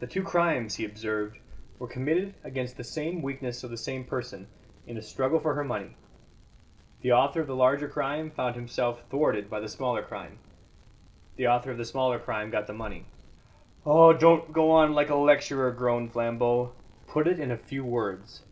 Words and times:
"The 0.00 0.08
two 0.08 0.24
crimes," 0.24 0.74
he 0.74 0.84
observed, 0.84 1.38
"were 1.78 1.86
committed 1.86 2.34
against 2.42 2.76
the 2.76 2.82
same 2.82 3.22
weakness 3.22 3.62
of 3.62 3.70
the 3.70 3.76
same 3.76 4.02
person, 4.04 4.48
in 4.88 4.96
a 4.96 5.02
struggle 5.02 5.38
for 5.38 5.54
her 5.54 5.62
money. 5.62 5.94
The 7.02 7.12
author 7.12 7.42
of 7.42 7.46
the 7.46 7.54
larger 7.54 7.86
crime 7.88 8.32
found 8.32 8.56
himself 8.56 9.04
thwarted 9.08 9.48
by 9.48 9.60
the 9.60 9.68
smaller 9.68 10.02
crime; 10.02 10.40
the 11.36 11.46
author 11.46 11.70
of 11.70 11.78
the 11.78 11.84
smaller 11.84 12.18
crime 12.18 12.50
got 12.50 12.66
the 12.66 12.72
money." 12.74 13.04
"Oh, 13.84 14.12
don't 14.12 14.52
go 14.52 14.72
on 14.72 14.94
like 14.94 15.10
a 15.10 15.14
lecturer," 15.14 15.70
groaned 15.70 16.10
Flambeau; 16.12 16.72
"put 17.06 17.28
it 17.28 17.38
in 17.38 17.52
a 17.52 17.56
few 17.56 17.84
words." 17.84 18.42